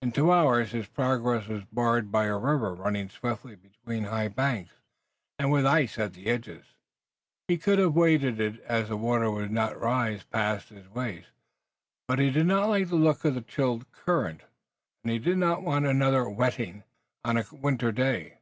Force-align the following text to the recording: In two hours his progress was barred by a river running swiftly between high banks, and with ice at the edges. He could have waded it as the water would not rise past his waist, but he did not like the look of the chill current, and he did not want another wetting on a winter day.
In 0.00 0.10
two 0.12 0.32
hours 0.32 0.70
his 0.70 0.86
progress 0.86 1.46
was 1.46 1.64
barred 1.66 2.10
by 2.10 2.24
a 2.24 2.38
river 2.38 2.74
running 2.74 3.10
swiftly 3.10 3.54
between 3.56 4.04
high 4.04 4.28
banks, 4.28 4.72
and 5.38 5.52
with 5.52 5.66
ice 5.66 5.98
at 5.98 6.14
the 6.14 6.28
edges. 6.28 6.64
He 7.46 7.58
could 7.58 7.78
have 7.78 7.92
waded 7.94 8.40
it 8.40 8.60
as 8.60 8.88
the 8.88 8.96
water 8.96 9.30
would 9.30 9.50
not 9.50 9.78
rise 9.78 10.24
past 10.24 10.70
his 10.70 10.88
waist, 10.88 11.28
but 12.08 12.18
he 12.18 12.30
did 12.30 12.46
not 12.46 12.70
like 12.70 12.88
the 12.88 12.96
look 12.96 13.22
of 13.26 13.34
the 13.34 13.42
chill 13.42 13.82
current, 13.92 14.44
and 15.04 15.12
he 15.12 15.18
did 15.18 15.36
not 15.36 15.62
want 15.62 15.84
another 15.84 16.26
wetting 16.26 16.82
on 17.22 17.36
a 17.36 17.44
winter 17.52 17.92
day. 17.92 18.38